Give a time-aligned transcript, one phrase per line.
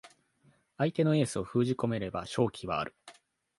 [0.79, 2.95] 相手のエースを封じ込めれば勝機はある